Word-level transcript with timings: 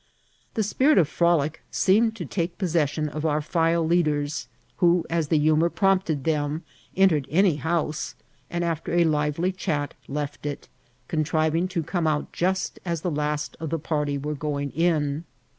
The 0.55 0.63
spirit 0.63 0.97
of 0.97 1.07
frolic 1.07 1.61
seemed 1.69 2.15
to 2.15 2.25
take 2.25 2.57
possession 2.57 3.07
of 3.07 3.23
our 3.23 3.39
file 3.39 3.85
leaders, 3.85 4.47
who, 4.77 5.05
as 5.11 5.27
the 5.27 5.37
humour 5.37 5.69
prompted 5.69 6.23
them, 6.23 6.63
entered 6.97 7.27
any 7.29 7.57
house, 7.57 8.15
and 8.49 8.63
after 8.63 8.93
a 8.95 9.03
lively 9.03 9.51
chat 9.51 9.93
left 10.07 10.47
it, 10.47 10.67
contriving 11.07 11.67
to 11.67 11.83
come 11.83 12.07
out 12.07 12.33
just 12.33 12.79
as 12.83 13.01
the 13.01 13.11
last 13.11 13.55
of 13.59 13.69
the 13.69 13.77
party 13.77 14.17
were 14.17 14.33
going 14.33 14.71
in. 14.71 15.23